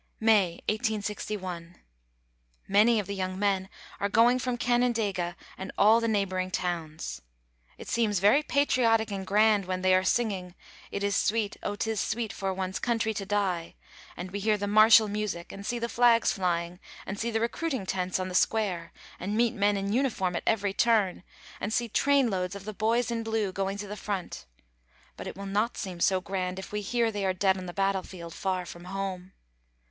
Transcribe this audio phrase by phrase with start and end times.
[0.19, 1.75] May, 1861.
[2.67, 3.69] Many of the young men
[3.99, 7.21] are going from Canandaigua and all the neighboring towns.
[7.77, 10.55] It seems very patriotic and grand when they are singing,
[10.89, 13.75] "It is sweet, Oh, 'tis sweet, for one's country to die,"
[14.17, 17.85] and we hear the martial music and see the flags flying and see the recruiting
[17.85, 21.21] tents on the square and meet men in uniform at every turn
[21.59, 24.47] and see train loads of the boys in blue going to the front,
[25.15, 27.71] but it will not seem so grand if we hear they are dead on the
[27.71, 29.33] battlefield, far from home.